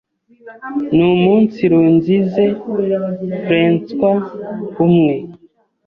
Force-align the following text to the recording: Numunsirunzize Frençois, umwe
Numunsirunzize 0.95 2.43
Frençois, 3.43 4.27
umwe 4.83 5.15